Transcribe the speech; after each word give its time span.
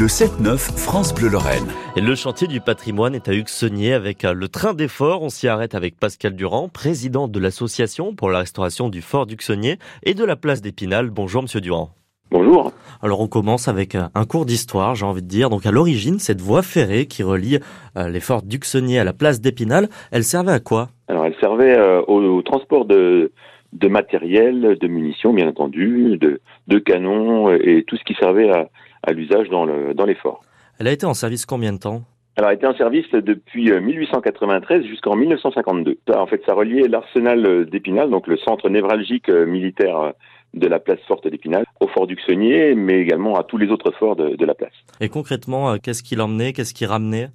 Le 0.00 0.06
7-9, 0.06 0.56
France 0.78 1.14
Bleu 1.14 1.28
Lorraine. 1.28 1.66
Et 1.94 2.00
le 2.00 2.14
chantier 2.14 2.46
du 2.46 2.62
patrimoine 2.62 3.14
est 3.14 3.28
à 3.28 3.34
Huxonnier 3.34 3.92
avec 3.92 4.24
euh, 4.24 4.32
le 4.32 4.48
train 4.48 4.72
d'effort. 4.72 5.22
On 5.22 5.28
s'y 5.28 5.46
arrête 5.46 5.74
avec 5.74 6.00
Pascal 6.00 6.34
Durand, 6.34 6.70
président 6.70 7.28
de 7.28 7.38
l'association 7.38 8.14
pour 8.14 8.30
la 8.30 8.38
restauration 8.38 8.88
du 8.88 9.02
fort 9.02 9.26
d'Huxonnier 9.26 9.76
et 10.02 10.14
de 10.14 10.24
la 10.24 10.36
place 10.36 10.62
d'Épinal. 10.62 11.10
Bonjour 11.10 11.42
Monsieur 11.42 11.60
Durand. 11.60 11.90
Bonjour. 12.30 12.72
Alors 13.02 13.20
on 13.20 13.26
commence 13.26 13.68
avec 13.68 13.94
euh, 13.94 14.04
un 14.14 14.24
cours 14.24 14.46
d'histoire, 14.46 14.94
j'ai 14.94 15.04
envie 15.04 15.20
de 15.20 15.28
dire. 15.28 15.50
Donc 15.50 15.66
à 15.66 15.70
l'origine, 15.70 16.18
cette 16.18 16.40
voie 16.40 16.62
ferrée 16.62 17.04
qui 17.04 17.22
relie 17.22 17.58
euh, 17.98 18.08
les 18.08 18.20
forts 18.20 18.40
d'Huxonnier 18.40 19.00
à 19.00 19.04
la 19.04 19.12
place 19.12 19.42
d'Épinal, 19.42 19.90
elle 20.12 20.24
servait 20.24 20.52
à 20.52 20.60
quoi? 20.60 20.88
Alors 21.08 21.26
elle 21.26 21.36
servait 21.40 21.78
au, 22.08 22.38
au 22.38 22.40
transport 22.40 22.86
de, 22.86 23.32
de 23.74 23.88
matériel, 23.88 24.78
de 24.80 24.86
munitions 24.88 25.34
bien 25.34 25.48
entendu, 25.48 26.16
de, 26.16 26.40
de 26.68 26.78
canons 26.78 27.52
et 27.52 27.84
tout 27.86 27.98
ce 27.98 28.04
qui 28.04 28.14
servait 28.14 28.48
à, 28.48 28.70
à 29.02 29.12
l'usage 29.12 29.48
dans, 29.48 29.64
le, 29.64 29.94
dans 29.94 30.04
les 30.04 30.14
forts. 30.14 30.42
Elle 30.78 30.88
a 30.88 30.92
été 30.92 31.06
en 31.06 31.14
service 31.14 31.46
combien 31.46 31.72
de 31.72 31.78
temps? 31.78 32.02
Alors, 32.36 32.50
elle 32.50 32.56
a 32.56 32.58
été 32.58 32.66
en 32.66 32.74
service 32.74 33.10
depuis 33.10 33.70
1893 33.70 34.84
jusqu'en 34.86 35.16
1952. 35.16 35.98
En 36.14 36.26
fait, 36.26 36.40
ça 36.46 36.54
reliait 36.54 36.88
l'arsenal 36.88 37.66
d'Épinal, 37.66 38.08
donc 38.08 38.26
le 38.26 38.38
centre 38.38 38.68
névralgique 38.70 39.28
militaire 39.28 40.12
de 40.54 40.66
la 40.66 40.78
place 40.80 41.00
forte 41.06 41.28
d'Épinal, 41.28 41.64
au 41.80 41.88
fort 41.88 42.06
d'Uxonnier, 42.06 42.74
mais 42.74 43.00
également 43.00 43.36
à 43.36 43.44
tous 43.44 43.58
les 43.58 43.68
autres 43.68 43.92
forts 43.92 44.16
de, 44.16 44.36
de 44.36 44.44
la 44.46 44.54
place. 44.54 44.72
Et 45.00 45.08
concrètement, 45.08 45.76
qu'est-ce 45.78 46.02
qu'il 46.02 46.20
emmenait, 46.20 46.52
qu'est-ce 46.52 46.72
qu'il 46.72 46.86
ramenait? 46.86 47.28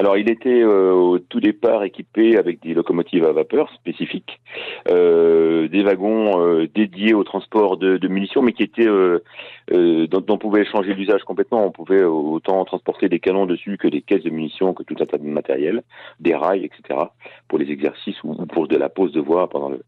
Alors, 0.00 0.16
il 0.16 0.30
était 0.30 0.62
euh, 0.62 0.92
au 0.92 1.18
tout 1.18 1.40
départ 1.40 1.84
équipé 1.84 2.38
avec 2.38 2.62
des 2.62 2.72
locomotives 2.72 3.26
à 3.26 3.32
vapeur 3.32 3.70
spécifiques, 3.74 4.40
euh, 4.88 5.68
des 5.68 5.82
wagons 5.82 6.40
euh, 6.40 6.66
dédiés 6.74 7.12
au 7.12 7.22
transport 7.22 7.76
de, 7.76 8.08
munitions, 8.08 8.40
mais 8.40 8.54
qui 8.54 8.62
étaient 8.62 8.86
dont, 8.86 10.26
on 10.30 10.38
pouvait 10.38 10.64
changer 10.64 10.94
l'usage 10.94 11.22
complètement. 11.24 11.66
On 11.66 11.70
pouvait 11.70 12.02
autant 12.02 12.64
transporter 12.64 13.10
des 13.10 13.20
canons 13.20 13.44
dessus 13.44 13.76
que 13.76 13.88
des 13.88 14.00
caisses 14.00 14.24
de 14.24 14.30
munitions, 14.30 14.72
que 14.72 14.84
tout 14.84 14.96
un 15.00 15.04
tas 15.04 15.18
de 15.18 15.26
matériel, 15.26 15.82
des 16.18 16.34
rails, 16.34 16.64
etc. 16.64 16.98
pour 17.46 17.58
les 17.58 17.70
exercices 17.70 18.24
ou 18.24 18.34
pour 18.46 18.68
de 18.68 18.78
la 18.78 18.88
pose 18.88 19.12
de 19.12 19.20
voie 19.20 19.50
pendant 19.50 19.68
le 19.68 19.82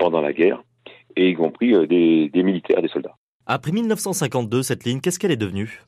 pendant 0.00 0.20
la 0.20 0.32
guerre, 0.32 0.64
et 1.14 1.28
y 1.28 1.34
compris 1.34 1.86
des 1.86 2.42
militaires, 2.42 2.82
des 2.82 2.88
soldats. 2.88 3.14
Après 3.46 3.70
1952, 3.70 4.64
cette 4.64 4.82
ligne, 4.82 5.00
qu'est-ce 5.00 5.20
qu'elle 5.20 5.30
est 5.30 5.36
devenue? 5.36 5.80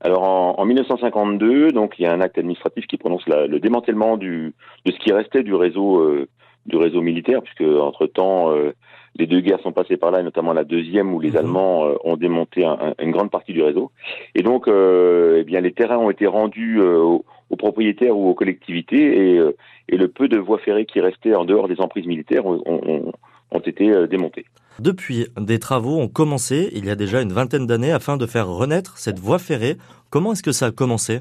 Alors 0.00 0.22
en, 0.22 0.54
en, 0.58 0.64
1952, 0.64 1.72
donc 1.72 1.94
il 1.98 2.02
y 2.02 2.06
a 2.06 2.12
un 2.12 2.20
acte 2.20 2.38
administratif 2.38 2.86
qui 2.86 2.96
prononce 2.96 3.26
la, 3.28 3.46
le 3.46 3.60
démantèlement 3.60 4.16
du, 4.16 4.54
de 4.86 4.92
ce 4.92 4.98
qui 4.98 5.12
restait 5.12 5.42
du 5.42 5.54
réseau 5.54 6.00
euh, 6.00 6.28
du 6.66 6.76
réseau 6.76 7.02
militaire, 7.02 7.42
puisque 7.42 7.62
entre 7.62 8.06
temps 8.06 8.50
euh, 8.50 8.72
les 9.16 9.26
deux 9.26 9.40
guerres 9.40 9.60
sont 9.60 9.72
passées 9.72 9.96
par 9.96 10.10
là, 10.10 10.20
et 10.20 10.22
notamment 10.22 10.52
la 10.52 10.64
deuxième 10.64 11.12
où 11.12 11.20
les 11.20 11.32
mmh. 11.32 11.36
Allemands 11.36 11.84
euh, 11.86 11.94
ont 12.04 12.16
démonté 12.16 12.64
un, 12.64 12.78
un, 12.80 12.94
une 13.02 13.10
grande 13.10 13.30
partie 13.30 13.52
du 13.52 13.62
réseau. 13.62 13.90
Et 14.34 14.42
donc, 14.42 14.68
eh 14.68 15.44
bien 15.44 15.60
les 15.60 15.72
terrains 15.72 15.98
ont 15.98 16.10
été 16.10 16.26
rendus 16.26 16.80
aux, 16.80 17.24
aux, 17.50 17.56
propriétaires 17.56 18.16
ou 18.16 18.30
aux 18.30 18.34
collectivités, 18.34 19.34
et, 19.34 19.42
et, 19.88 19.96
le 19.96 20.08
peu 20.08 20.28
de 20.28 20.38
voies 20.38 20.58
ferrées 20.58 20.86
qui 20.86 21.00
restaient 21.00 21.34
en 21.34 21.44
dehors 21.44 21.68
des 21.68 21.80
emprises 21.80 22.06
militaires 22.06 22.46
ont, 22.46 22.62
ont, 22.64 23.12
ont 23.50 23.58
été 23.58 24.06
démontés. 24.06 24.46
Depuis, 24.80 25.26
des 25.38 25.58
travaux 25.58 26.00
ont 26.00 26.08
commencé 26.08 26.70
il 26.72 26.86
y 26.86 26.90
a 26.90 26.96
déjà 26.96 27.20
une 27.20 27.34
vingtaine 27.34 27.66
d'années 27.66 27.92
afin 27.92 28.16
de 28.16 28.24
faire 28.24 28.48
renaître 28.48 28.96
cette 28.96 29.18
voie 29.18 29.38
ferrée. 29.38 29.76
Comment 30.08 30.32
est-ce 30.32 30.42
que 30.42 30.52
ça 30.52 30.66
a 30.66 30.70
commencé? 30.70 31.20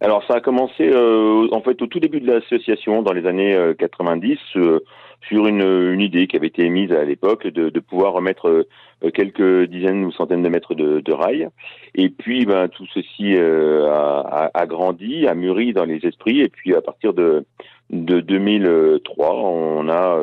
Alors 0.00 0.24
ça 0.26 0.36
a 0.36 0.40
commencé 0.40 0.88
euh, 0.88 1.46
en 1.52 1.60
fait 1.60 1.82
au 1.82 1.86
tout 1.86 2.00
début 2.00 2.22
de 2.22 2.32
l'association 2.32 3.02
dans 3.02 3.12
les 3.12 3.26
années 3.26 3.54
90 3.78 4.38
euh, 4.56 4.80
sur 5.28 5.46
une, 5.46 6.00
idée 6.00 6.26
qui 6.26 6.36
avait 6.36 6.46
été 6.46 6.64
émise 6.64 6.90
à 6.90 7.04
l'époque 7.04 7.46
de, 7.46 7.80
pouvoir 7.80 8.14
remettre 8.14 8.48
euh, 8.48 9.10
quelques 9.10 9.68
dizaines 9.68 10.02
ou 10.02 10.10
centaines 10.10 10.42
de 10.42 10.48
mètres 10.48 10.74
de, 10.74 11.00
de 11.00 11.12
rails. 11.12 11.48
Et 11.94 12.08
puis 12.08 12.46
ben, 12.46 12.68
tout 12.68 12.86
ceci 12.94 13.36
euh, 13.36 13.86
a, 13.92 14.66
grandi, 14.66 15.26
a 15.26 15.34
mûri 15.34 15.74
dans 15.74 15.84
les 15.84 15.98
esprits. 16.06 16.40
Et 16.40 16.48
puis 16.48 16.74
à 16.74 16.80
partir 16.80 17.12
de 17.12 17.44
2003 17.90 19.34
on 19.34 19.88
a 19.90 20.18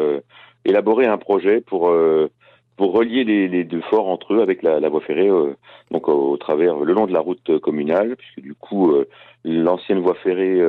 élaborer 0.66 1.06
un 1.06 1.18
projet 1.18 1.62
pour 1.62 1.90
euh, 1.90 2.30
pour 2.76 2.94
relier 2.94 3.26
les, 3.26 3.50
les, 3.50 3.66
deux 3.66 3.82
forts 3.82 4.08
entre 4.08 4.36
eux 4.36 4.42
avec 4.42 4.64
la, 4.64 4.80
la 4.80 4.88
voie 4.88 5.02
ferrée, 5.02 5.28
euh, 5.28 5.54
donc 5.92 6.08
au, 6.08 6.38
travers 6.38 6.78
le 6.78 6.94
long 6.94 7.08
de 7.08 7.12
la 7.12 7.20
route 7.20 7.60
communale, 7.60 8.16
puisque 8.16 8.40
du 8.40 8.54
coup 8.54 8.92
euh, 8.92 9.06
l'ancienne 9.44 10.00
voie 10.00 10.16
ferrée 10.16 10.62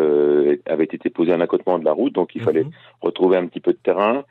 avait 0.67 0.85
été 0.85 1.09
posée 1.09 1.33
en 1.33 1.41
accotement 1.41 1.79
de 1.79 1.85
la 1.85 1.93
route, 1.93 2.13
donc 2.13 2.35
il 2.35 2.43
fallait 2.43 2.65
mhm. 2.65 2.73
retrouver 3.01 3.37
un 3.37 3.47
petit 3.47 3.61
peu 3.61 3.73
de 3.73 3.79
terrain 3.79 4.25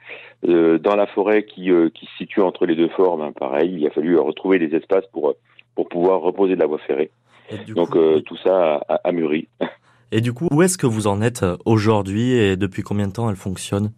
dans 0.44 0.96
la 0.96 1.08
forêt 1.08 1.44
qui 1.44 1.72
qui 1.94 2.06
se 2.06 2.18
situe 2.18 2.42
entre 2.42 2.66
les 2.66 2.76
deux 2.76 2.90
forts. 2.90 3.18
Ben, 3.18 3.32
pareil, 3.32 3.76
il 3.78 3.88
a 3.88 3.92
fallu 3.92 4.18
retrouver 4.18 4.60
des 4.60 4.76
espaces 4.76 5.06
pour 5.12 5.36
pour 5.76 5.88
pouvoir 5.88 6.22
reposer 6.22 6.56
de 6.56 6.60
la 6.60 6.68
voie 6.68 6.80
ferrée. 6.80 7.12
Donc 7.68 7.92
coup, 7.92 8.20
tout 8.26 8.38
ça 8.38 8.82
a, 8.88 8.96
a 9.04 9.12
mûri. 9.12 9.48
Et 10.12 10.22
du 10.22 10.34
coup, 10.34 10.48
où 10.52 10.64
est-ce 10.64 10.78
que 10.78 10.88
vous 10.88 11.08
en 11.08 11.22
êtes 11.22 11.46
aujourd'hui 11.66 12.32
et 12.32 12.56
depuis 12.56 12.82
combien 12.82 13.08
de 13.08 13.14
temps 13.14 13.30
elle 13.30 13.36
fonctionne? 13.36 13.92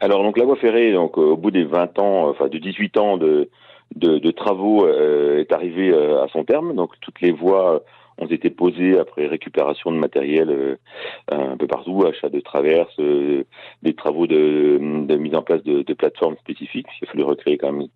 Alors 0.00 0.22
donc 0.22 0.38
la 0.38 0.44
voie 0.44 0.56
ferrée, 0.56 0.92
donc 0.92 1.18
au 1.18 1.36
bout 1.36 1.50
des 1.50 1.64
20 1.64 1.98
ans, 1.98 2.28
enfin 2.28 2.48
de 2.48 2.58
18 2.58 2.96
ans 2.98 3.16
de, 3.16 3.50
de, 3.96 4.18
de 4.18 4.30
travaux, 4.30 4.86
euh, 4.86 5.40
est 5.40 5.52
arrivée 5.52 5.90
euh, 5.90 6.22
à 6.22 6.28
son 6.28 6.44
terme. 6.44 6.74
Donc 6.74 6.92
toutes 7.00 7.20
les 7.20 7.32
voies 7.32 7.82
ont 8.20 8.26
été 8.26 8.50
posées 8.50 8.98
après 8.98 9.26
récupération 9.26 9.92
de 9.92 9.96
matériel 9.96 10.50
euh, 10.50 10.76
un 11.30 11.56
peu 11.56 11.66
partout, 11.66 12.04
achat 12.06 12.28
de 12.28 12.40
traverses, 12.40 12.98
euh, 12.98 13.44
des 13.82 13.94
travaux 13.94 14.26
de, 14.26 14.78
de, 15.06 15.16
mise 15.16 15.34
en 15.34 15.42
place 15.42 15.62
de, 15.62 15.82
de 15.82 15.94
plateformes 15.94 16.36
spécifiques. 16.36 16.86
Il 17.00 17.08
a 17.08 17.10
fallu 17.10 17.24
recréer 17.24 17.58
quand 17.58 17.72
même 17.72 17.88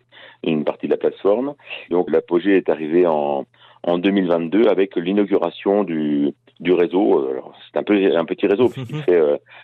une 0.43 0.63
partie 0.63 0.87
de 0.87 0.91
la 0.91 0.97
plateforme. 0.97 1.55
Donc 1.89 2.09
l'apogée 2.09 2.57
est 2.57 2.69
arrivée 2.69 3.05
en, 3.05 3.45
en 3.83 3.97
2022 3.97 4.67
avec 4.67 4.95
l'inauguration 4.95 5.83
du, 5.83 6.31
du 6.59 6.73
réseau. 6.73 7.27
C'est 7.71 7.79
un 7.79 7.83
peu 7.83 8.15
un 8.15 8.25
petit 8.25 8.47
réseau 8.47 8.69
puisqu'il 8.69 9.01
fait 9.03 9.21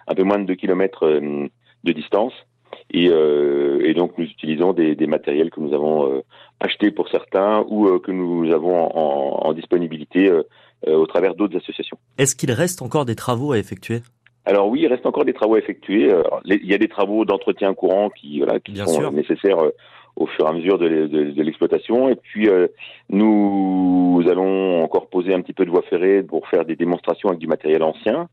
un 0.08 0.14
peu 0.14 0.24
moins 0.24 0.40
de 0.40 0.46
2 0.46 0.56
kilomètres 0.56 1.22
de 1.84 1.92
distance. 1.92 2.34
Et, 2.92 3.10
euh, 3.10 3.82
et, 3.84 3.94
donc 3.94 4.18
nous 4.18 4.26
utilisons 4.26 4.74
des, 4.74 4.96
des, 4.96 5.08
matériels 5.08 5.52
que 5.52 5.60
nous 5.60 5.74
avons 5.74 6.12
euh, 6.12 6.22
achetés 6.60 6.92
pour 6.92 7.10
certains 7.10 7.64
ou 7.68 7.88
euh, 7.88 8.00
que 8.00 8.12
nous 8.12 8.52
avons 8.52 8.86
en, 8.96 9.48
en 9.48 9.54
disponibilité 9.54 10.28
euh, 10.28 10.44
euh, 10.88 10.96
au 10.96 11.06
travers 11.06 11.36
d'autres 11.36 11.58
associations. 11.58 11.98
Est-ce 12.18 12.36
qu'il 12.36 12.52
reste 12.52 12.82
encore 12.82 13.06
des 13.06 13.16
travaux 13.16 13.52
à 13.52 13.58
effectuer? 13.58 14.02
Alors 14.46 14.70
oui, 14.70 14.82
il 14.82 14.88
reste 14.88 15.06
encore 15.06 15.26
des 15.26 15.34
travaux 15.34 15.56
à 15.56 15.60
effectuer. 15.60 16.12
Alors, 16.12 16.42
les, 16.46 16.56
il 16.56 16.70
y 16.70 16.74
a 16.74 16.78
des 16.78 16.88
travaux 16.88 17.26
d'entretien 17.26 17.74
courant 17.74 18.10
qui, 18.10 18.40
voilà, 18.40 18.60
qui 18.60 18.76
sont 18.76 18.88
sûr. 18.88 19.12
nécessaires 19.12 19.60
au 20.20 20.28
fur 20.28 20.46
et 20.46 20.50
à 20.50 20.54
mesure 20.54 20.78
de, 20.78 21.42
l'exploitation. 21.42 22.10
Et 22.10 22.16
puis 22.16 22.50
euh, 22.50 22.68
nous 23.10 24.22
allons 24.30 24.84
encore 24.84 25.10
poser 25.10 25.34
un 25.34 25.42
petit 25.42 25.54
peu 25.54 25.66
de 25.66 25.72
voie 25.72 25.82
ferrée 25.84 26.22
pour 26.22 26.48
faire 26.48 26.66
des 26.66 26.76
démonstrations 26.76 27.30
avec 27.30 27.40
du 27.40 27.48
matériel 27.48 27.82
ancien. 27.82 28.28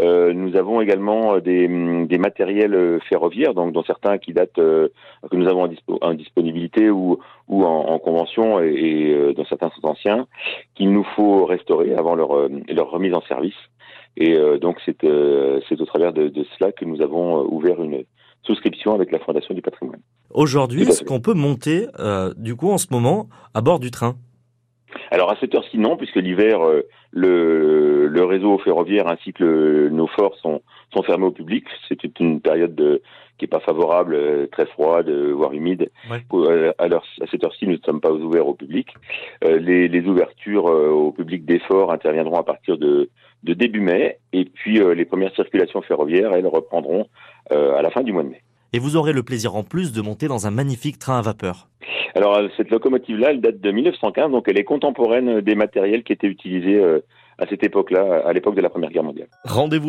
Euh, 0.00 0.32
nous 0.32 0.56
avons 0.56 0.80
également 0.80 1.38
des, 1.38 1.68
des, 2.06 2.18
matériels 2.18 3.00
ferroviaires, 3.08 3.52
donc 3.52 3.72
dont 3.72 3.84
certains 3.84 4.18
qui 4.18 4.32
datent 4.32 4.58
euh, 4.58 4.88
que 5.30 5.36
nous 5.36 5.48
avons 5.48 5.62
en, 5.62 5.68
dispo, 5.68 5.98
en, 6.00 6.14
disponibilité 6.14 6.90
ou, 6.90 7.18
ou 7.48 7.64
en, 7.64 7.88
en 7.88 7.98
convention 7.98 8.60
et, 8.60 9.12
euh, 9.12 9.32
dont 9.34 9.44
certains 9.44 9.70
sont 9.70 9.86
anciens, 9.86 10.26
qu'il 10.74 10.90
nous 10.90 11.04
faut 11.16 11.44
restaurer 11.44 11.94
avant 11.94 12.14
leur, 12.14 12.36
euh, 12.36 12.48
leur 12.68 12.90
remise 12.90 13.14
en 13.14 13.22
service. 13.22 13.54
Et 14.16 14.38
donc 14.60 14.78
c'est 14.86 15.00
c'est 15.68 15.80
au 15.80 15.86
travers 15.86 16.12
de, 16.12 16.28
de, 16.28 16.44
cela 16.56 16.70
que 16.70 16.84
nous 16.84 17.02
avons 17.02 17.42
ouvert 17.50 17.82
une 17.82 18.04
souscription 18.44 18.94
avec 18.94 19.10
la 19.10 19.18
Fondation 19.18 19.54
du 19.54 19.60
patrimoine. 19.60 19.98
Aujourd'hui, 20.34 20.82
est-ce 20.82 21.04
qu'on 21.04 21.20
peut 21.20 21.34
monter, 21.34 21.86
euh, 22.00 22.34
du 22.36 22.56
coup, 22.56 22.70
en 22.70 22.78
ce 22.78 22.88
moment, 22.90 23.28
à 23.54 23.60
bord 23.60 23.78
du 23.78 23.90
train? 23.90 24.16
Alors 25.10 25.30
à 25.30 25.36
cette 25.40 25.54
heure-ci 25.54 25.78
non, 25.78 25.96
puisque 25.96 26.16
l'hiver 26.16 26.60
euh, 26.62 26.82
le, 27.12 28.06
le 28.08 28.24
réseau 28.24 28.58
ferroviaire 28.58 29.08
ainsi 29.08 29.32
que 29.32 29.44
le, 29.44 29.88
nos 29.88 30.06
forts 30.08 30.36
sont, 30.42 30.60
sont 30.92 31.02
fermés 31.02 31.26
au 31.26 31.30
public. 31.30 31.64
C'est 31.88 32.02
une 32.20 32.40
période 32.40 32.74
de, 32.74 33.00
qui 33.38 33.44
est 33.44 33.48
pas 33.48 33.60
favorable, 33.60 34.14
euh, 34.14 34.46
très 34.46 34.66
froide, 34.66 35.08
euh, 35.08 35.32
voire 35.32 35.52
humide. 35.52 35.90
Ouais. 36.10 36.74
À 36.78 36.88
cette 37.30 37.44
heure-ci, 37.44 37.66
nous 37.66 37.74
ne 37.74 37.82
sommes 37.84 38.00
pas 38.00 38.12
ouverts 38.12 38.46
au 38.46 38.54
public. 38.54 38.88
Euh, 39.44 39.58
les, 39.58 39.88
les, 39.88 40.06
ouvertures 40.06 40.68
euh, 40.68 40.90
au 40.90 41.12
public 41.12 41.44
des 41.44 41.58
forts 41.60 41.92
interviendront 41.92 42.38
à 42.38 42.44
partir 42.44 42.78
de, 42.78 43.10
de 43.42 43.54
début 43.54 43.80
mai, 43.80 44.18
et 44.32 44.44
puis 44.44 44.80
euh, 44.80 44.94
les 44.94 45.04
premières 45.04 45.34
circulations 45.34 45.82
ferroviaires, 45.82 46.32
elles 46.32 46.46
reprendront 46.46 47.06
à 47.50 47.82
la 47.82 47.90
fin 47.90 48.02
du 48.02 48.12
mois 48.12 48.22
de 48.22 48.30
mai. 48.30 48.42
Et 48.74 48.80
vous 48.80 48.96
aurez 48.96 49.12
le 49.12 49.22
plaisir 49.22 49.54
en 49.54 49.62
plus 49.62 49.92
de 49.92 50.02
monter 50.02 50.26
dans 50.26 50.48
un 50.48 50.50
magnifique 50.50 50.98
train 50.98 51.16
à 51.16 51.22
vapeur. 51.22 51.68
Alors 52.16 52.40
cette 52.56 52.70
locomotive-là, 52.70 53.30
elle 53.30 53.40
date 53.40 53.60
de 53.60 53.70
1915, 53.70 54.32
donc 54.32 54.46
elle 54.48 54.58
est 54.58 54.64
contemporaine 54.64 55.40
des 55.42 55.54
matériels 55.54 56.02
qui 56.02 56.12
étaient 56.12 56.26
utilisés 56.26 56.82
à 57.38 57.46
cette 57.48 57.62
époque-là, 57.62 58.24
à 58.26 58.32
l'époque 58.32 58.56
de 58.56 58.60
la 58.60 58.70
Première 58.70 58.90
Guerre 58.90 59.04
mondiale. 59.04 59.28
Rendez-vous 59.44 59.82